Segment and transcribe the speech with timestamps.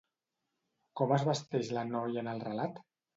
[1.01, 2.81] Com es vesteix la noia en el relat?